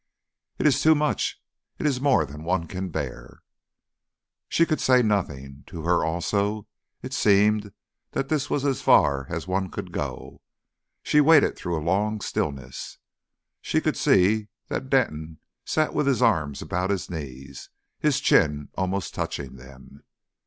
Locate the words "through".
11.55-11.77